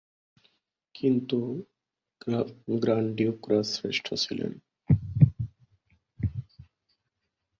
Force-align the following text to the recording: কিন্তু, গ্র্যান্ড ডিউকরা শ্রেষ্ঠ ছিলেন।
কিন্তু, 0.95 1.39
গ্র্যান্ড 2.81 3.09
ডিউকরা 3.15 3.63
শ্রেষ্ঠ 3.63 4.13
ছিলেন। 4.13 4.51